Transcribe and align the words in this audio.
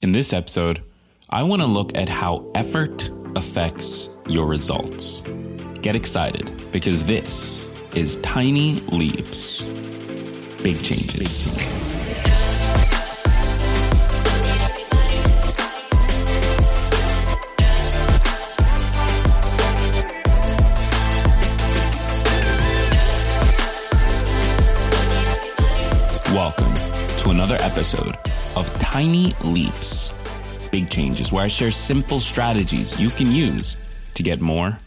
In 0.00 0.12
this 0.12 0.32
episode, 0.32 0.80
I 1.28 1.42
want 1.42 1.60
to 1.60 1.66
look 1.66 1.96
at 1.96 2.08
how 2.08 2.48
effort 2.54 3.10
affects 3.34 4.08
your 4.28 4.46
results. 4.46 5.24
Get 5.82 5.96
excited 5.96 6.52
because 6.70 7.02
this 7.02 7.66
is 7.96 8.14
Tiny 8.18 8.74
Leaps, 8.92 9.64
Big 10.62 10.80
Changes. 10.84 11.48
Welcome 26.32 26.72
to 27.22 27.30
another 27.30 27.56
episode 27.58 28.14
of 28.58 28.68
Tiny 28.80 29.36
Leaps, 29.44 30.12
Big 30.72 30.90
Changes, 30.90 31.30
where 31.32 31.44
I 31.44 31.46
share 31.46 31.70
simple 31.70 32.18
strategies 32.18 32.98
you 32.98 33.08
can 33.08 33.30
use 33.30 33.76
to 34.14 34.22
get 34.24 34.40
more 34.40 34.80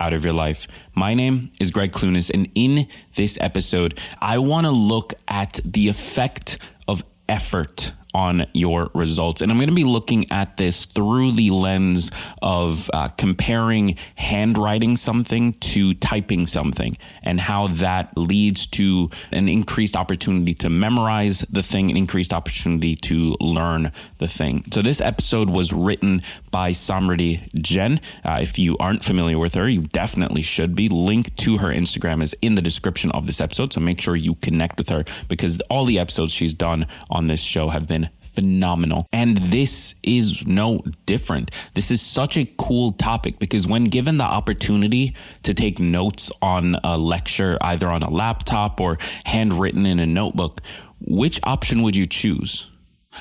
out 0.00 0.12
of 0.12 0.24
your 0.24 0.34
life. 0.34 0.66
My 0.96 1.14
name 1.14 1.52
is 1.60 1.70
Gregg 1.70 1.92
Clunis, 1.92 2.32
and 2.34 2.48
in 2.56 2.88
this 3.14 3.38
episode, 3.40 3.96
I 4.20 4.38
want 4.38 4.66
to 4.66 4.72
look 4.72 5.14
at 5.28 5.60
the 5.64 5.86
effect 5.86 6.58
of 6.88 7.04
effort 7.28 7.92
on 8.14 8.46
your 8.52 8.90
results. 8.94 9.40
And 9.40 9.50
I'm 9.50 9.58
going 9.58 9.68
to 9.68 9.74
be 9.74 9.84
looking 9.84 10.30
at 10.30 10.56
this 10.56 10.84
through 10.84 11.32
the 11.32 11.50
lens 11.50 12.10
of 12.42 12.90
uh, 12.92 13.08
comparing 13.08 13.96
handwriting 14.16 14.96
something 14.96 15.54
to 15.54 15.94
typing 15.94 16.46
something 16.46 16.96
and 17.22 17.40
how 17.40 17.68
that 17.68 18.16
leads 18.16 18.66
to 18.68 19.10
an 19.30 19.48
increased 19.48 19.96
opportunity 19.96 20.54
to 20.54 20.68
memorize 20.68 21.40
the 21.50 21.62
thing, 21.62 21.90
an 21.90 21.96
increased 21.96 22.32
opportunity 22.32 22.94
to 22.96 23.36
learn 23.40 23.92
the 24.18 24.28
thing. 24.28 24.64
So 24.72 24.82
this 24.82 25.00
episode 25.00 25.50
was 25.50 25.72
written 25.72 26.22
by 26.50 26.72
Samridhi 26.72 27.52
Jain. 27.60 28.00
Uh, 28.24 28.38
if 28.40 28.58
you 28.58 28.76
aren't 28.78 29.04
familiar 29.04 29.38
with 29.38 29.54
her, 29.54 29.68
you 29.68 29.82
definitely 29.82 30.42
should 30.42 30.74
be. 30.74 30.88
Link 30.88 31.34
to 31.36 31.58
her 31.58 31.68
Instagram 31.68 32.22
is 32.22 32.34
in 32.42 32.54
the 32.54 32.62
description 32.62 33.10
of 33.12 33.26
this 33.26 33.40
episode. 33.40 33.72
So 33.72 33.80
make 33.80 34.00
sure 34.00 34.16
you 34.16 34.34
connect 34.36 34.78
with 34.78 34.88
her 34.90 35.04
because 35.28 35.60
all 35.70 35.84
the 35.84 35.98
episodes 35.98 36.32
she's 36.32 36.52
done 36.52 36.86
on 37.10 37.26
this 37.26 37.40
show 37.40 37.68
have 37.68 37.88
been 37.88 38.01
phenomenal. 38.32 39.06
And 39.12 39.36
this 39.36 39.94
is 40.02 40.46
no 40.46 40.82
different. 41.06 41.50
This 41.74 41.90
is 41.90 42.00
such 42.00 42.36
a 42.36 42.44
cool 42.58 42.92
topic 42.92 43.38
because 43.38 43.66
when 43.66 43.84
given 43.84 44.18
the 44.18 44.24
opportunity 44.24 45.14
to 45.42 45.54
take 45.54 45.78
notes 45.78 46.30
on 46.40 46.76
a 46.84 46.96
lecture, 46.98 47.58
either 47.60 47.88
on 47.88 48.02
a 48.02 48.10
laptop 48.10 48.80
or 48.80 48.98
handwritten 49.24 49.86
in 49.86 50.00
a 50.00 50.06
notebook, 50.06 50.60
which 51.00 51.40
option 51.42 51.82
would 51.82 51.96
you 51.96 52.06
choose? 52.06 52.68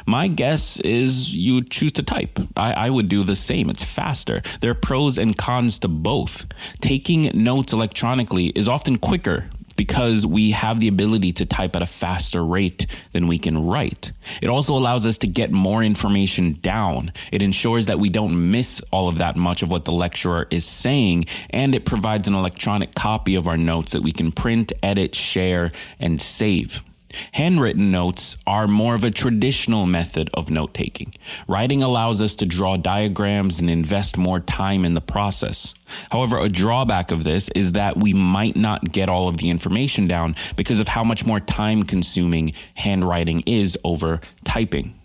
My 0.05 0.27
guess 0.29 0.79
is 0.79 1.35
you 1.35 1.63
choose 1.63 1.91
to 1.93 2.03
type. 2.03 2.39
I, 2.55 2.73
I, 2.73 2.89
would 2.89 3.09
do 3.09 3.23
the 3.23 3.35
same. 3.35 3.69
It's 3.69 3.83
faster. 3.83 4.41
There 4.61 4.71
are 4.71 4.75
pros 4.75 5.17
and 5.17 5.37
cons 5.37 5.79
to 5.79 5.89
both. 5.89 6.45
Taking 6.79 7.23
notes 7.33 7.73
electronically 7.73 8.47
is 8.47 8.69
often 8.69 8.97
quicker 8.97 9.49
because 9.81 10.27
we 10.27 10.51
have 10.51 10.79
the 10.79 10.87
ability 10.87 11.33
to 11.33 11.43
type 11.43 11.75
at 11.75 11.81
a 11.81 11.87
faster 11.87 12.45
rate 12.45 12.85
than 13.13 13.25
we 13.27 13.39
can 13.39 13.65
write. 13.65 14.11
It 14.39 14.47
also 14.47 14.77
allows 14.77 15.07
us 15.07 15.17
to 15.17 15.27
get 15.27 15.51
more 15.51 15.81
information 15.81 16.59
down. 16.61 17.11
It 17.31 17.41
ensures 17.41 17.87
that 17.87 17.97
we 17.97 18.09
don't 18.09 18.51
miss 18.51 18.79
all 18.91 19.09
of 19.09 19.17
that 19.17 19.35
much 19.35 19.63
of 19.63 19.71
what 19.71 19.85
the 19.85 19.91
lecturer 19.91 20.45
is 20.51 20.65
saying, 20.65 21.25
and 21.49 21.73
it 21.73 21.83
provides 21.83 22.27
an 22.27 22.35
electronic 22.35 22.93
copy 22.93 23.33
of 23.33 23.47
our 23.47 23.57
notes 23.57 23.93
that 23.93 24.03
we 24.03 24.11
can 24.11 24.31
print, 24.31 24.71
edit, 24.83 25.15
share, 25.15 25.71
and 25.99 26.21
save. 26.21 26.83
Handwritten 27.33 27.91
notes 27.91 28.37
are 28.45 28.67
more 28.67 28.95
of 28.95 29.03
a 29.03 29.11
traditional 29.11 29.85
method 29.85 30.29
of 30.33 30.49
note 30.49 30.73
taking. 30.73 31.13
Writing 31.47 31.81
allows 31.81 32.21
us 32.21 32.35
to 32.35 32.45
draw 32.45 32.77
diagrams 32.77 33.59
and 33.59 33.69
invest 33.69 34.17
more 34.17 34.39
time 34.39 34.85
in 34.85 34.93
the 34.93 35.01
process. 35.01 35.73
However, 36.11 36.37
a 36.37 36.49
drawback 36.49 37.11
of 37.11 37.23
this 37.23 37.49
is 37.49 37.73
that 37.73 37.97
we 37.97 38.13
might 38.13 38.55
not 38.55 38.91
get 38.91 39.09
all 39.09 39.27
of 39.27 39.37
the 39.37 39.49
information 39.49 40.07
down 40.07 40.35
because 40.55 40.79
of 40.79 40.89
how 40.89 41.03
much 41.03 41.25
more 41.25 41.39
time 41.39 41.83
consuming 41.83 42.53
handwriting 42.75 43.41
is 43.45 43.77
over 43.83 44.21
typing. 44.43 45.00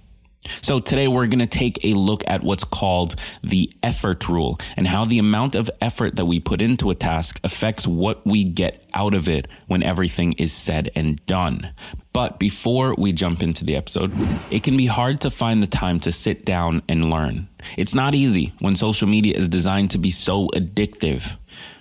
So 0.60 0.80
today 0.80 1.08
we're 1.08 1.26
going 1.26 1.38
to 1.40 1.46
take 1.46 1.84
a 1.84 1.94
look 1.94 2.22
at 2.26 2.42
what's 2.42 2.64
called 2.64 3.16
the 3.42 3.72
effort 3.82 4.28
rule 4.28 4.58
and 4.76 4.86
how 4.86 5.04
the 5.04 5.18
amount 5.18 5.54
of 5.54 5.70
effort 5.80 6.16
that 6.16 6.26
we 6.26 6.40
put 6.40 6.60
into 6.60 6.90
a 6.90 6.94
task 6.94 7.40
affects 7.44 7.86
what 7.86 8.26
we 8.26 8.44
get 8.44 8.84
out 8.94 9.14
of 9.14 9.28
it 9.28 9.48
when 9.66 9.82
everything 9.82 10.32
is 10.34 10.52
said 10.52 10.90
and 10.94 11.24
done. 11.26 11.72
But 12.12 12.38
before 12.38 12.94
we 12.96 13.12
jump 13.12 13.42
into 13.42 13.64
the 13.64 13.76
episode, 13.76 14.12
it 14.50 14.62
can 14.62 14.76
be 14.76 14.86
hard 14.86 15.20
to 15.20 15.30
find 15.30 15.62
the 15.62 15.66
time 15.66 16.00
to 16.00 16.12
sit 16.12 16.44
down 16.46 16.82
and 16.88 17.10
learn. 17.10 17.48
It's 17.76 17.94
not 17.94 18.14
easy 18.14 18.54
when 18.60 18.74
social 18.74 19.06
media 19.06 19.36
is 19.36 19.48
designed 19.48 19.90
to 19.90 19.98
be 19.98 20.10
so 20.10 20.48
addictive. 20.54 21.36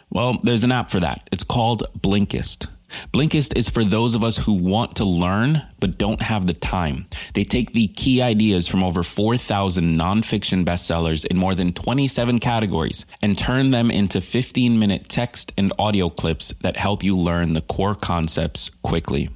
Well, 0.10 0.40
there's 0.44 0.64
an 0.64 0.72
app 0.72 0.92
for 0.92 1.00
that. 1.00 1.28
It's 1.32 1.44
called 1.44 1.84
Blinkist. 1.98 2.68
Blinkist 3.12 3.58
is 3.58 3.70
for 3.70 3.84
those 3.84 4.14
of 4.14 4.24
us 4.24 4.38
who 4.38 4.54
want 4.54 4.96
to 4.96 5.06
learn 5.06 5.64
but 5.80 5.98
don't 5.98 6.22
have 6.22 6.48
the 6.48 6.54
time. 6.54 7.08
They 7.34 7.44
take 7.44 7.74
the 7.74 7.88
key 7.88 8.22
ideas 8.22 8.68
from 8.68 8.84
over 8.84 9.04
4,000 9.04 9.98
nonfiction 9.98 10.66
bestsellers 10.66 11.26
in 11.26 11.38
more 11.38 11.56
than 11.56 11.74
27 11.74 12.40
categories 12.40 13.06
and 13.22 13.38
turn 13.38 13.72
them 13.72 13.92
into 13.92 14.22
15 14.22 14.80
minute 14.80 15.10
text 15.10 15.52
and 15.58 15.74
audio 15.80 16.10
clips 16.10 16.54
that 16.62 16.78
help 16.78 17.04
you 17.04 17.18
learn 17.18 17.54
the 17.54 17.62
core 17.62 17.96
concepts 17.96 18.72
quickly. 18.84 19.30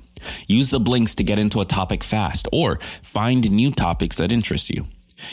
Use 0.47 0.69
the 0.69 0.79
blinks 0.79 1.15
to 1.15 1.23
get 1.23 1.39
into 1.39 1.61
a 1.61 1.65
topic 1.65 2.03
fast 2.03 2.47
or 2.51 2.79
find 3.01 3.49
new 3.49 3.71
topics 3.71 4.17
that 4.17 4.31
interest 4.31 4.69
you. 4.69 4.87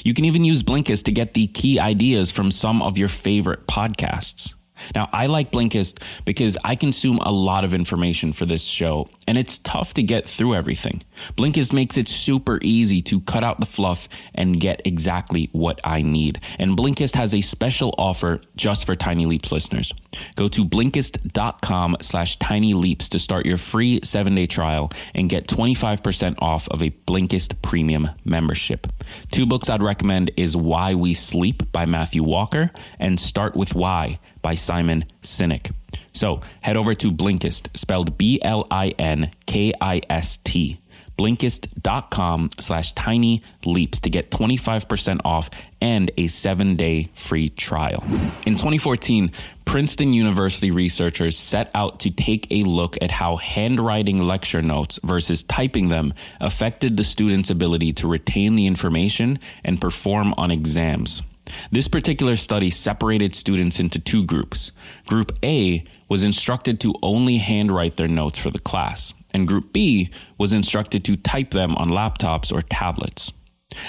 You 0.04 0.14
can 0.14 0.24
even 0.24 0.44
use 0.44 0.62
Blinkist 0.62 1.04
to 1.04 1.12
get 1.12 1.34
the 1.34 1.46
key 1.46 1.78
ideas 1.78 2.30
from 2.30 2.50
some 2.50 2.82
of 2.82 2.98
your 2.98 3.08
favorite 3.08 3.66
podcasts. 3.66 4.54
Now, 4.94 5.08
I 5.12 5.26
like 5.26 5.50
Blinkist 5.50 6.02
because 6.24 6.56
I 6.64 6.76
consume 6.76 7.18
a 7.18 7.32
lot 7.32 7.64
of 7.64 7.74
information 7.74 8.32
for 8.32 8.46
this 8.46 8.62
show, 8.62 9.08
and 9.26 9.36
it's 9.38 9.58
tough 9.58 9.94
to 9.94 10.02
get 10.02 10.28
through 10.28 10.54
everything. 10.54 11.02
Blinkist 11.36 11.72
makes 11.72 11.96
it 11.96 12.08
super 12.08 12.58
easy 12.62 13.02
to 13.02 13.20
cut 13.20 13.42
out 13.42 13.60
the 13.60 13.66
fluff 13.66 14.08
and 14.34 14.60
get 14.60 14.82
exactly 14.84 15.48
what 15.52 15.80
I 15.84 16.02
need. 16.02 16.40
And 16.58 16.76
Blinkist 16.76 17.14
has 17.14 17.34
a 17.34 17.40
special 17.40 17.94
offer 17.98 18.40
just 18.56 18.84
for 18.84 18.94
Tiny 18.94 19.26
Leaps 19.26 19.50
listeners. 19.50 19.92
Go 20.34 20.48
to 20.48 20.64
Blinkist.com 20.64 21.96
slash 22.00 22.38
Tiny 22.38 22.74
Leaps 22.74 23.08
to 23.10 23.18
start 23.18 23.46
your 23.46 23.58
free 23.58 24.00
seven-day 24.02 24.46
trial 24.46 24.92
and 25.14 25.28
get 25.28 25.46
25% 25.46 26.36
off 26.38 26.68
of 26.68 26.82
a 26.82 26.90
Blinkist 26.90 27.60
premium 27.62 28.10
membership. 28.24 28.86
Two 29.30 29.46
books 29.46 29.68
I'd 29.68 29.82
recommend 29.82 30.30
is 30.36 30.56
Why 30.56 30.94
We 30.94 31.14
Sleep 31.14 31.70
by 31.72 31.86
Matthew 31.86 32.22
Walker 32.22 32.70
and 32.98 33.18
Start 33.18 33.56
With 33.56 33.74
Why 33.74 34.18
by 34.42 34.54
Simon 34.54 35.04
Sinek. 35.22 35.72
So 36.12 36.40
head 36.60 36.76
over 36.76 36.94
to 36.94 37.12
Blinkist, 37.12 37.76
spelled 37.76 38.18
B 38.18 38.40
L 38.42 38.66
I 38.70 38.90
N 38.98 39.30
K 39.46 39.72
I 39.80 40.02
S 40.08 40.38
T, 40.38 40.80
blinkist.com 41.18 42.50
slash 42.58 42.92
tiny 42.92 43.42
leaps 43.64 44.00
to 44.00 44.10
get 44.10 44.30
25% 44.30 45.20
off 45.24 45.50
and 45.80 46.10
a 46.16 46.26
seven 46.26 46.76
day 46.76 47.08
free 47.14 47.48
trial. 47.48 48.02
In 48.46 48.54
2014, 48.54 49.32
Princeton 49.64 50.12
University 50.12 50.70
researchers 50.70 51.36
set 51.36 51.70
out 51.74 52.00
to 52.00 52.10
take 52.10 52.46
a 52.50 52.62
look 52.62 52.96
at 53.02 53.10
how 53.10 53.36
handwriting 53.36 54.22
lecture 54.22 54.62
notes 54.62 54.98
versus 55.02 55.42
typing 55.42 55.88
them 55.88 56.14
affected 56.40 56.96
the 56.96 57.04
students' 57.04 57.50
ability 57.50 57.92
to 57.94 58.06
retain 58.06 58.56
the 58.56 58.66
information 58.66 59.38
and 59.64 59.80
perform 59.80 60.32
on 60.36 60.50
exams. 60.50 61.22
This 61.70 61.88
particular 61.88 62.36
study 62.36 62.70
separated 62.70 63.34
students 63.34 63.80
into 63.80 63.98
two 63.98 64.24
groups. 64.24 64.72
Group 65.06 65.36
A 65.44 65.84
was 66.08 66.22
instructed 66.22 66.80
to 66.80 66.94
only 67.02 67.38
handwrite 67.38 67.96
their 67.96 68.08
notes 68.08 68.38
for 68.38 68.50
the 68.50 68.58
class, 68.58 69.14
and 69.30 69.48
Group 69.48 69.72
B 69.72 70.10
was 70.38 70.52
instructed 70.52 71.04
to 71.04 71.16
type 71.16 71.50
them 71.50 71.76
on 71.76 71.88
laptops 71.88 72.52
or 72.52 72.62
tablets. 72.62 73.32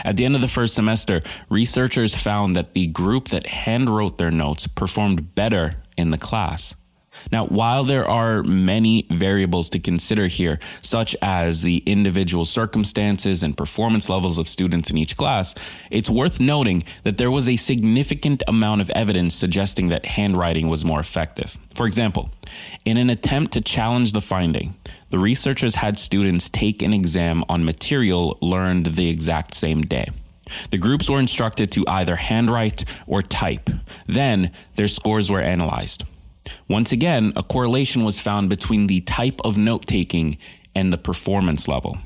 At 0.03 0.17
the 0.17 0.25
end 0.25 0.35
of 0.35 0.41
the 0.41 0.47
first 0.47 0.73
semester, 0.73 1.21
researchers 1.49 2.15
found 2.15 2.55
that 2.55 2.73
the 2.73 2.87
group 2.87 3.29
that 3.29 3.45
handwrote 3.45 4.17
their 4.17 4.31
notes 4.31 4.67
performed 4.67 5.35
better 5.35 5.83
in 5.95 6.11
the 6.11 6.17
class. 6.17 6.75
Now, 7.31 7.45
while 7.45 7.83
there 7.83 8.07
are 8.07 8.43
many 8.43 9.07
variables 9.09 9.69
to 9.71 9.79
consider 9.79 10.27
here, 10.27 10.59
such 10.81 11.15
as 11.21 11.61
the 11.61 11.83
individual 11.85 12.45
circumstances 12.45 13.43
and 13.43 13.57
performance 13.57 14.09
levels 14.09 14.39
of 14.39 14.47
students 14.47 14.89
in 14.89 14.97
each 14.97 15.17
class, 15.17 15.55
it's 15.91 16.09
worth 16.09 16.39
noting 16.39 16.83
that 17.03 17.17
there 17.17 17.31
was 17.31 17.49
a 17.49 17.55
significant 17.55 18.43
amount 18.47 18.81
of 18.81 18.89
evidence 18.91 19.35
suggesting 19.35 19.89
that 19.89 20.05
handwriting 20.05 20.67
was 20.67 20.85
more 20.85 20.99
effective. 20.99 21.57
For 21.73 21.87
example, 21.87 22.29
in 22.85 22.97
an 22.97 23.09
attempt 23.09 23.53
to 23.53 23.61
challenge 23.61 24.13
the 24.13 24.21
finding, 24.21 24.75
the 25.09 25.19
researchers 25.19 25.75
had 25.75 25.99
students 25.99 26.49
take 26.49 26.81
an 26.81 26.93
exam 26.93 27.43
on 27.49 27.63
material 27.63 28.37
learned 28.41 28.95
the 28.95 29.09
exact 29.09 29.53
same 29.53 29.81
day. 29.81 30.09
The 30.71 30.77
groups 30.77 31.09
were 31.09 31.19
instructed 31.19 31.71
to 31.73 31.85
either 31.87 32.15
handwrite 32.15 32.85
or 33.05 33.21
type. 33.21 33.69
Then 34.05 34.51
their 34.75 34.87
scores 34.87 35.29
were 35.29 35.41
analyzed. 35.41 36.03
Once 36.67 36.91
again, 36.91 37.33
a 37.35 37.43
correlation 37.43 38.03
was 38.03 38.19
found 38.19 38.49
between 38.49 38.87
the 38.87 39.01
type 39.01 39.39
of 39.43 39.57
note 39.57 39.85
taking 39.85 40.37
and 40.75 40.91
the 40.93 40.97
performance 40.97 41.67
level. 41.67 41.97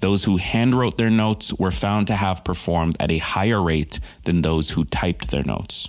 Those 0.00 0.24
who 0.24 0.38
handwrote 0.38 0.96
their 0.96 1.10
notes 1.10 1.52
were 1.54 1.70
found 1.70 2.06
to 2.08 2.16
have 2.16 2.44
performed 2.44 2.96
at 3.00 3.10
a 3.10 3.18
higher 3.18 3.62
rate 3.62 3.98
than 4.24 4.42
those 4.42 4.70
who 4.70 4.84
typed 4.84 5.30
their 5.30 5.44
notes. 5.44 5.88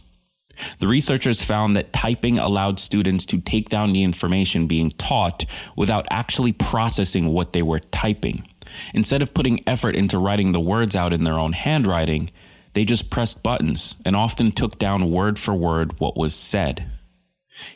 The 0.80 0.88
researchers 0.88 1.42
found 1.44 1.76
that 1.76 1.94
typing 1.94 2.38
allowed 2.38 2.80
students 2.80 3.26
to 3.28 3.40
take 3.40 3.70
down 3.70 3.94
the 3.94 4.04
information 4.04 4.68
being 4.68 4.92
taught 4.92 5.46
without 5.76 6.08
actually 6.12 6.52
processing 6.52 7.28
what 7.28 7.54
they 7.54 7.62
were 7.62 7.80
typing. 7.80 8.48
Instead 8.94 9.22
of 9.22 9.34
putting 9.34 9.68
effort 9.68 9.96
into 9.96 10.18
writing 10.18 10.52
the 10.52 10.60
words 10.60 10.96
out 10.96 11.14
in 11.14 11.24
their 11.24 11.40
own 11.40 11.54
handwriting, 11.54 12.30
they 12.74 12.86
just 12.86 13.10
pressed 13.10 13.44
buttons 13.44 13.96
and 14.06 14.16
often 14.16 14.52
took 14.52 14.80
down 14.80 15.12
word 15.12 15.38
for 15.38 15.54
word 15.54 16.00
what 16.00 16.16
was 16.16 16.34
said. 16.34 16.90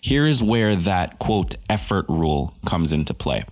Here 0.01 0.25
is 0.25 0.43
where 0.43 0.75
that 0.75 1.19
quote 1.19 1.55
effort 1.69 2.05
rule 2.09 2.53
comes 2.65 2.91
into 2.91 3.13
play. 3.13 3.43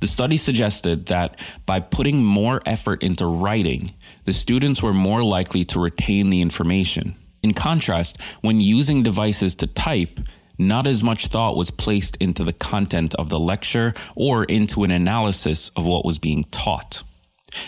The 0.00 0.06
study 0.06 0.36
suggested 0.36 1.06
that 1.06 1.38
by 1.66 1.80
putting 1.80 2.22
more 2.22 2.62
effort 2.64 3.02
into 3.02 3.26
writing, 3.26 3.92
the 4.24 4.32
students 4.32 4.82
were 4.82 4.94
more 4.94 5.22
likely 5.22 5.64
to 5.66 5.80
retain 5.80 6.30
the 6.30 6.40
information. 6.40 7.16
In 7.42 7.54
contrast, 7.54 8.20
when 8.40 8.60
using 8.60 9.02
devices 9.02 9.54
to 9.56 9.66
type, 9.66 10.20
not 10.56 10.86
as 10.86 11.02
much 11.02 11.26
thought 11.26 11.56
was 11.56 11.70
placed 11.70 12.16
into 12.16 12.44
the 12.44 12.52
content 12.52 13.14
of 13.16 13.28
the 13.28 13.40
lecture 13.40 13.92
or 14.14 14.44
into 14.44 14.84
an 14.84 14.90
analysis 14.90 15.70
of 15.70 15.86
what 15.86 16.04
was 16.04 16.18
being 16.18 16.44
taught. 16.44 17.02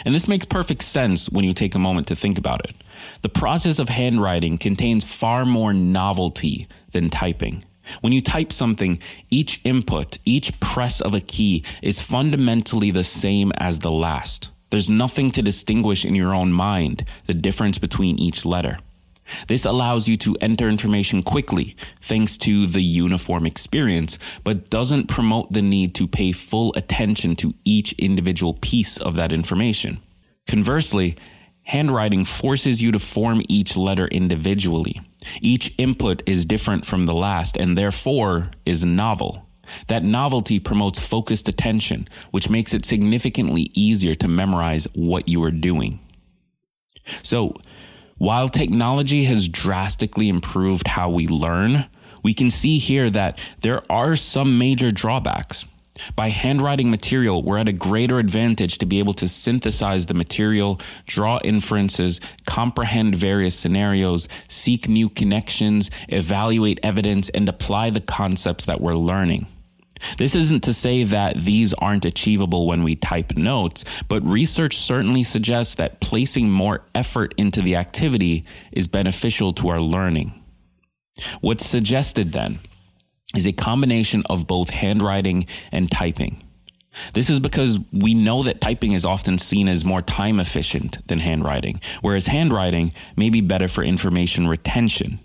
And 0.04 0.14
this 0.14 0.28
makes 0.28 0.44
perfect 0.44 0.82
sense 0.82 1.28
when 1.28 1.44
you 1.44 1.52
take 1.52 1.74
a 1.74 1.80
moment 1.80 2.06
to 2.08 2.16
think 2.16 2.38
about 2.38 2.64
it. 2.68 2.74
The 3.22 3.28
process 3.28 3.78
of 3.78 3.88
handwriting 3.88 4.58
contains 4.58 5.04
far 5.04 5.44
more 5.44 5.72
novelty 5.72 6.68
than 6.92 7.10
typing. 7.10 7.64
When 8.00 8.12
you 8.12 8.20
type 8.20 8.52
something, 8.52 8.98
each 9.30 9.60
input, 9.64 10.18
each 10.24 10.58
press 10.60 11.00
of 11.00 11.14
a 11.14 11.20
key 11.20 11.64
is 11.82 12.00
fundamentally 12.00 12.90
the 12.90 13.04
same 13.04 13.52
as 13.56 13.78
the 13.78 13.90
last. 13.90 14.50
There's 14.70 14.90
nothing 14.90 15.30
to 15.32 15.42
distinguish 15.42 16.04
in 16.04 16.14
your 16.14 16.34
own 16.34 16.52
mind 16.52 17.04
the 17.26 17.34
difference 17.34 17.78
between 17.78 18.18
each 18.18 18.44
letter. 18.44 18.78
This 19.48 19.64
allows 19.64 20.06
you 20.06 20.16
to 20.18 20.36
enter 20.40 20.68
information 20.68 21.22
quickly 21.22 21.76
thanks 22.00 22.36
to 22.38 22.66
the 22.66 22.82
uniform 22.82 23.46
experience, 23.46 24.18
but 24.44 24.70
doesn't 24.70 25.08
promote 25.08 25.52
the 25.52 25.62
need 25.62 25.94
to 25.96 26.06
pay 26.06 26.32
full 26.32 26.72
attention 26.76 27.34
to 27.36 27.54
each 27.64 27.92
individual 27.94 28.54
piece 28.54 28.96
of 28.98 29.14
that 29.16 29.32
information. 29.32 29.98
Conversely, 30.46 31.16
handwriting 31.64 32.24
forces 32.24 32.80
you 32.80 32.92
to 32.92 32.98
form 32.98 33.42
each 33.48 33.76
letter 33.76 34.06
individually. 34.08 35.00
Each 35.40 35.75
input 35.78 36.23
is 36.26 36.46
different 36.46 36.87
from 36.87 37.06
the 37.06 37.14
last 37.14 37.56
and 37.56 37.76
therefore 37.76 38.50
is 38.64 38.84
novel. 38.84 39.46
That 39.88 40.05
novelty 40.05 40.61
promotes 40.61 40.99
focused 40.99 41.49
attention, 41.49 42.08
which 42.31 42.49
makes 42.49 42.73
it 42.73 42.84
significantly 42.84 43.70
easier 43.75 44.14
to 44.17 44.28
memorize 44.28 44.87
what 44.94 45.28
you 45.28 45.43
are 45.43 45.50
doing. 45.50 46.00
So, 47.23 47.55
while 48.19 48.49
technology 48.49 49.25
has 49.25 49.49
drastically 49.49 50.28
improved 50.28 50.88
how 50.88 51.11
we 51.11 51.26
learn, 51.26 51.87
we 52.23 52.32
can 52.32 52.50
see 52.50 52.78
here 52.78 53.11
that 53.11 53.38
there 53.61 53.82
are 53.90 54.17
some 54.17 54.58
major 54.58 54.90
drawbacks. 54.90 55.67
By 56.14 56.28
handwriting 56.31 56.90
material, 56.90 57.43
we're 57.43 57.58
at 57.58 57.69
a 57.69 57.72
greater 57.72 58.19
advantage 58.19 58.78
to 58.78 58.87
be 58.87 58.98
able 58.98 59.14
to 59.14 59.28
synthesize 59.28 60.06
the 60.06 60.14
material, 60.14 60.81
draw 61.06 61.38
inferences, 61.44 62.20
comprehend 62.46 63.14
various 63.14 63.54
scenarios, 63.54 64.28
seek 64.48 64.88
new 64.88 65.08
connections, 65.08 65.90
evaluate 66.08 66.81
evidence, 66.82 67.28
and 67.31 67.48
apply 67.48 67.90
the 67.90 68.00
concepts 68.00 68.64
that 68.66 68.81
we're 68.81 68.94
learning. 68.94 69.46
This 70.19 70.34
isn't 70.34 70.62
to 70.64 70.75
say 70.75 71.04
that 71.04 71.44
these 71.44 71.72
aren't 71.75 72.04
achievable 72.04 72.66
when 72.66 72.82
we 72.82 72.96
type 72.96 73.37
notes, 73.37 73.84
but 74.08 74.22
research 74.25 74.76
certainly 74.76 75.22
suggests 75.22 75.75
that 75.76 76.00
placing 76.00 76.50
more 76.50 76.84
effort 76.94 77.34
into 77.37 77.62
the 77.62 77.76
activity 77.76 78.44
is 78.72 78.88
beneficial 78.88 79.52
to 79.54 79.69
our 79.69 79.81
learning. 79.81 80.34
What's 81.40 81.66
suggested 81.66 82.32
then 82.32 82.60
is 83.34 83.46
a 83.46 83.52
combination 83.52 84.23
of 84.28 84.46
both 84.46 84.70
handwriting 84.70 85.46
and 85.73 85.90
typing. 85.90 86.43
This 87.12 87.28
is 87.28 87.40
because 87.40 87.78
we 87.93 88.14
know 88.14 88.43
that 88.43 88.61
typing 88.61 88.93
is 88.93 89.05
often 89.05 89.38
seen 89.38 89.69
as 89.69 89.84
more 89.84 90.02
time 90.02 90.40
efficient 90.40 91.06
than 91.08 91.19
handwriting, 91.19 91.81
whereas 92.00 92.26
handwriting 92.26 92.93
may 93.17 93.31
be 93.31 93.40
better 93.40 93.69
for 93.69 93.84
information 93.84 94.49
retention. 94.49 95.20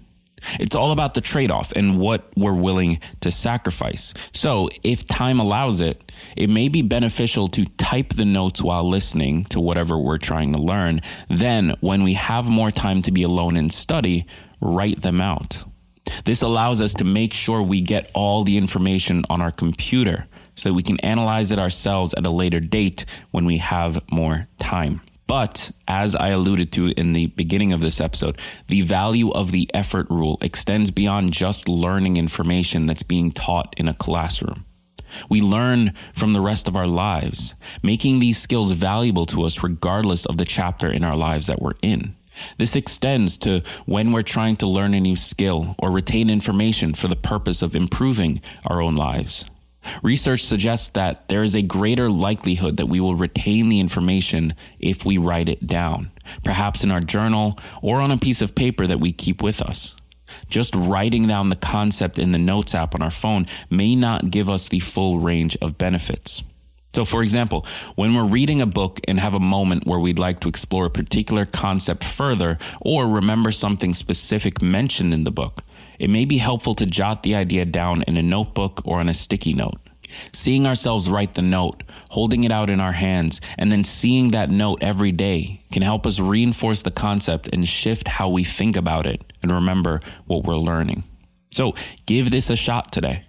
It's 0.60 0.76
all 0.76 0.92
about 0.92 1.14
the 1.14 1.22
trade 1.22 1.52
off 1.52 1.72
and 1.74 2.00
what 2.00 2.30
we're 2.36 2.56
willing 2.56 3.00
to 3.22 3.30
sacrifice. 3.30 4.14
So, 4.34 4.70
if 4.82 5.06
time 5.08 5.40
allows 5.40 5.82
it, 5.82 6.12
it 6.36 6.50
may 6.50 6.68
be 6.68 6.82
beneficial 6.82 7.48
to 7.50 7.66
type 7.78 8.16
the 8.16 8.26
notes 8.26 8.60
while 8.60 8.88
listening 8.88 9.44
to 9.46 9.60
whatever 9.60 10.00
we're 10.00 10.18
trying 10.18 10.52
to 10.54 10.60
learn. 10.60 11.02
Then, 11.30 11.76
when 11.80 12.02
we 12.02 12.16
have 12.16 12.50
more 12.50 12.72
time 12.72 13.04
to 13.04 13.12
be 13.12 13.22
alone 13.22 13.56
and 13.56 13.72
study, 13.72 14.26
write 14.60 15.04
them 15.04 15.22
out. 15.22 15.64
This 16.26 16.42
allows 16.42 16.82
us 16.82 16.94
to 16.96 17.04
make 17.04 17.34
sure 17.34 17.62
we 17.62 17.82
get 17.82 18.12
all 18.14 18.44
the 18.44 18.58
information 18.58 19.24
on 19.30 19.42
our 19.42 19.52
computer 19.52 20.28
so 20.56 20.70
that 20.70 20.74
we 20.74 20.84
can 20.84 21.00
analyze 21.00 21.52
it 21.52 21.60
ourselves 21.60 22.14
at 22.16 22.26
a 22.26 22.30
later 22.30 22.60
date 22.60 23.06
when 23.32 23.46
we 23.46 23.58
have 23.58 24.02
more 24.12 24.48
time. 24.60 25.02
But 25.28 25.72
as 25.88 26.14
I 26.14 26.30
alluded 26.30 26.74
to 26.74 26.88
in 26.88 27.14
the 27.14 27.28
beginning 27.28 27.72
of 27.72 27.80
this 27.80 28.02
episode, 28.02 28.38
the 28.68 28.82
value 28.82 29.32
of 29.32 29.52
the 29.52 29.70
effort 29.74 30.08
rule 30.10 30.38
extends 30.42 30.92
beyond 30.92 31.32
just 31.32 31.70
learning 31.70 32.18
information 32.18 32.86
that's 32.86 33.04
being 33.04 33.32
taught 33.32 33.74
in 33.78 33.88
a 33.88 33.94
classroom. 33.94 34.66
We 35.30 35.42
learn 35.42 35.94
from 36.14 36.34
the 36.34 36.42
rest 36.42 36.68
of 36.68 36.76
our 36.76 36.88
lives, 36.88 37.56
making 37.82 38.20
these 38.20 38.38
skills 38.42 38.72
valuable 38.74 39.26
to 39.28 39.44
us 39.44 39.64
regardless 39.64 40.26
of 40.26 40.38
the 40.38 40.46
chapter 40.46 40.92
in 40.92 41.04
our 41.04 41.16
lives 41.16 41.48
that 41.48 41.62
we're 41.62 41.80
in. 41.82 42.16
This 42.58 42.76
extends 42.76 43.38
to 43.40 43.62
when 43.86 44.12
we're 44.12 44.22
trying 44.22 44.56
to 44.58 44.68
learn 44.68 44.94
a 44.94 45.00
new 45.00 45.16
skill 45.16 45.76
or 45.80 45.92
retain 45.92 46.30
information 46.30 46.94
for 46.94 47.08
the 47.08 47.16
purpose 47.16 47.62
of 47.62 47.76
improving 47.76 48.42
our 48.66 48.82
own 48.82 48.96
lives. 48.96 49.46
Research 50.04 50.44
suggests 50.44 50.90
that 50.90 51.28
there 51.28 51.44
is 51.44 51.56
a 51.56 51.62
greater 51.62 52.10
likelihood 52.10 52.78
that 52.78 52.86
we 52.86 53.00
will 53.00 53.16
retain 53.16 53.70
the 53.70 53.80
information 53.80 54.54
if 54.80 55.06
we 55.06 55.18
write 55.18 55.50
it 55.50 55.66
down, 55.66 56.12
perhaps 56.44 56.84
in 56.84 56.92
our 56.92 57.02
journal 57.02 57.58
or 57.82 58.00
on 58.00 58.12
a 58.12 58.18
piece 58.18 58.42
of 58.42 58.56
paper 58.56 58.86
that 58.86 59.00
we 59.00 59.12
keep 59.12 59.42
with 59.42 59.62
us. 59.62 59.96
Just 60.50 60.76
writing 60.76 61.24
down 61.24 61.50
the 61.50 61.56
concept 61.56 62.20
in 62.20 62.32
the 62.32 62.40
Notes 62.40 62.76
app 62.76 62.96
on 62.96 63.02
our 63.02 63.12
phone 63.12 63.48
may 63.70 63.96
not 63.96 64.32
give 64.32 64.50
us 64.50 64.70
the 64.70 64.80
full 64.80 65.20
range 65.20 65.58
of 65.62 65.78
benefits. 65.78 66.44
So, 66.94 67.06
for 67.06 67.24
example, 67.24 67.66
when 67.96 68.14
we're 68.14 68.26
reading 68.26 68.60
a 68.60 68.66
book 68.66 69.00
and 69.08 69.20
have 69.20 69.34
a 69.34 69.40
moment 69.40 69.88
where 69.88 70.00
we'd 70.00 70.20
like 70.20 70.42
to 70.42 70.50
explore 70.50 70.86
a 70.86 70.90
particular 70.90 71.46
concept 71.46 72.04
further 72.04 72.58
or 72.82 73.08
remember 73.08 73.52
something 73.52 73.94
specific 73.94 74.62
mentioned 74.62 75.14
in 75.14 75.24
the 75.24 75.32
book, 75.32 75.64
it 76.00 76.10
may 76.10 76.26
be 76.26 76.38
helpful 76.38 76.76
to 76.76 76.86
jot 76.86 77.24
the 77.24 77.36
idea 77.36 77.64
down 77.64 78.04
in 78.08 78.18
a 78.18 78.24
notebook 78.24 78.82
or 78.84 79.00
on 79.00 79.08
a 79.08 79.14
sticky 79.14 79.54
note. 79.54 79.80
Seeing 80.34 80.68
ourselves 80.68 81.10
write 81.10 81.36
the 81.36 81.42
note, 81.42 81.84
holding 82.10 82.44
it 82.44 82.52
out 82.52 82.70
in 82.70 82.82
our 82.82 82.92
hands, 82.92 83.40
and 83.58 83.72
then 83.72 83.86
seeing 83.86 84.30
that 84.30 84.50
note 84.50 84.80
every 84.82 85.14
day 85.14 85.62
can 85.72 85.84
help 85.84 86.06
us 86.06 86.20
reinforce 86.20 86.82
the 86.82 86.92
concept 86.92 87.48
and 87.54 87.68
shift 87.68 88.10
how 88.10 88.28
we 88.28 88.44
think 88.44 88.76
about 88.76 89.06
it 89.06 89.32
and 89.42 89.52
remember 89.52 90.02
what 90.26 90.44
we're 90.44 90.58
learning. 90.58 91.06
So, 91.52 91.76
give 92.06 92.32
this 92.32 92.50
a 92.50 92.58
shot 92.58 92.92
today. 92.92 93.26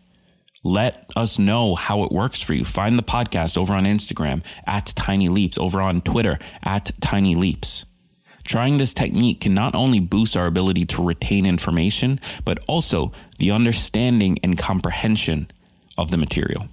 Let 0.65 1.11
us 1.17 1.39
know 1.39 1.75
how 1.75 2.05
it 2.05 2.13
works 2.13 2.41
for 2.41 2.55
you. 2.55 2.65
Find 2.65 2.99
the 2.99 3.03
podcast 3.03 3.59
over 3.59 3.75
on 3.75 3.85
Instagram 3.85 4.43
at 4.65 4.87
Tiny 4.87 5.29
Leaps, 5.29 5.59
over 5.59 5.81
on 5.81 6.01
Twitter 6.01 6.39
at 6.63 6.93
Tiny 7.01 7.35
Leaps. 7.35 7.85
Trying 8.45 8.77
this 8.77 8.95
technique 8.95 9.41
can 9.41 9.55
not 9.55 9.75
only 9.75 10.01
boost 10.01 10.37
our 10.37 10.47
ability 10.47 10.85
to 10.87 11.03
retain 11.03 11.47
information, 11.47 12.21
but 12.45 12.59
also 12.67 13.13
the 13.39 13.51
understanding 13.51 14.39
and 14.43 14.59
comprehension 14.59 15.49
of 15.99 16.11
the 16.11 16.17
material. 16.17 16.69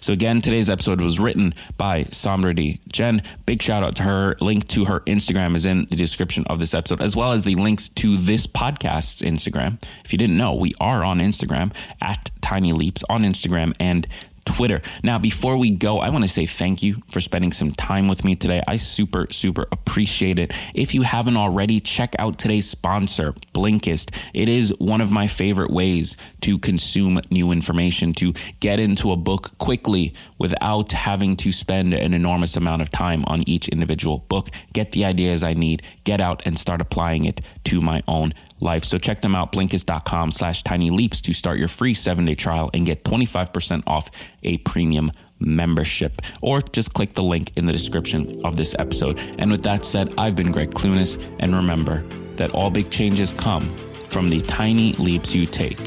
So 0.00 0.12
again, 0.12 0.40
today's 0.40 0.70
episode 0.70 1.00
was 1.00 1.18
written 1.18 1.54
by 1.76 2.04
Samridhi 2.04 2.80
Jain. 2.92 3.22
Big 3.46 3.62
shout 3.62 3.82
out 3.82 3.96
to 3.96 4.02
her. 4.02 4.36
Link 4.40 4.68
to 4.68 4.84
her 4.86 5.00
Instagram 5.00 5.54
is 5.54 5.66
in 5.66 5.86
the 5.90 5.96
description 5.96 6.44
of 6.46 6.58
this 6.58 6.74
episode, 6.74 7.00
as 7.00 7.16
well 7.16 7.32
as 7.32 7.44
the 7.44 7.54
links 7.54 7.88
to 7.90 8.16
this 8.16 8.46
podcast's 8.46 9.22
Instagram. 9.22 9.82
If 10.04 10.12
you 10.12 10.18
didn't 10.18 10.36
know, 10.36 10.54
we 10.54 10.72
are 10.80 11.04
on 11.04 11.20
Instagram 11.20 11.72
at 12.00 12.30
Tiny 12.40 12.72
Leaps 12.72 13.04
on 13.08 13.22
Instagram 13.22 13.72
and 13.80 14.06
Twitter. 14.44 14.82
Now, 15.02 15.18
before 15.18 15.56
we 15.56 15.70
go, 15.70 15.98
I 15.98 16.10
want 16.10 16.24
to 16.24 16.28
say 16.28 16.46
thank 16.46 16.82
you 16.82 17.02
for 17.10 17.20
spending 17.20 17.52
some 17.52 17.72
time 17.72 18.08
with 18.08 18.24
me 18.24 18.36
today. 18.36 18.62
I 18.66 18.76
super, 18.76 19.26
super 19.30 19.66
appreciate 19.72 20.38
it. 20.38 20.52
If 20.74 20.94
you 20.94 21.02
haven't 21.02 21.36
already, 21.36 21.80
check 21.80 22.14
out 22.18 22.38
today's 22.38 22.68
sponsor, 22.68 23.34
Blinkist. 23.54 24.14
It 24.32 24.48
is 24.48 24.74
one 24.78 25.00
of 25.00 25.10
my 25.10 25.26
favorite 25.26 25.70
ways 25.70 26.16
to 26.42 26.58
consume 26.58 27.20
new 27.30 27.50
information, 27.50 28.12
to 28.14 28.34
get 28.60 28.78
into 28.78 29.12
a 29.12 29.16
book 29.16 29.56
quickly 29.58 30.14
without 30.38 30.92
having 30.92 31.36
to 31.36 31.52
spend 31.52 31.94
an 31.94 32.14
enormous 32.14 32.56
amount 32.56 32.82
of 32.82 32.90
time 32.90 33.24
on 33.26 33.48
each 33.48 33.68
individual 33.68 34.18
book. 34.28 34.50
Get 34.72 34.92
the 34.92 35.04
ideas 35.04 35.42
I 35.42 35.54
need, 35.54 35.82
get 36.04 36.20
out 36.20 36.42
and 36.44 36.58
start 36.58 36.80
applying 36.80 37.24
it 37.24 37.40
to 37.64 37.80
my 37.80 38.02
own 38.06 38.34
life. 38.64 38.84
So 38.84 38.98
check 38.98 39.22
them 39.22 39.34
out, 39.34 39.52
blinkist.com 39.52 40.30
slash 40.30 40.62
tiny 40.62 40.90
leaps 40.90 41.20
to 41.22 41.32
start 41.32 41.58
your 41.58 41.68
free 41.68 41.94
seven 41.94 42.24
day 42.24 42.34
trial 42.34 42.70
and 42.74 42.84
get 42.84 43.04
25% 43.04 43.82
off 43.86 44.10
a 44.42 44.58
premium 44.58 45.12
membership 45.38 46.22
or 46.42 46.60
just 46.60 46.94
click 46.94 47.14
the 47.14 47.22
link 47.22 47.52
in 47.56 47.66
the 47.66 47.72
description 47.72 48.40
of 48.44 48.56
this 48.56 48.74
episode. 48.78 49.18
And 49.38 49.50
with 49.50 49.62
that 49.64 49.84
said, 49.84 50.14
I've 50.18 50.34
been 50.34 50.52
Gregg 50.52 50.72
Clunis 50.72 51.22
and 51.38 51.54
remember 51.54 52.04
that 52.36 52.50
all 52.54 52.70
big 52.70 52.90
changes 52.90 53.32
come 53.32 53.68
from 54.08 54.28
the 54.28 54.40
tiny 54.40 54.92
leaps 54.94 55.34
you 55.34 55.46
take 55.46 55.80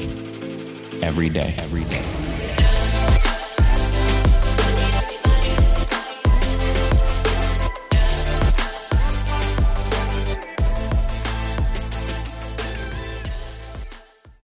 every 1.02 1.28
day, 1.28 1.54
every 1.58 1.84
day. 1.84 2.17